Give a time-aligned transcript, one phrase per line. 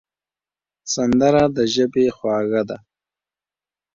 [0.93, 2.77] سندره د ژبې خواږه ده